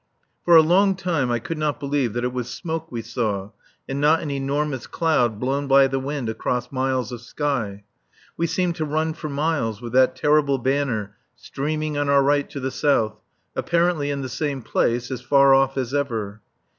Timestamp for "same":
14.27-14.63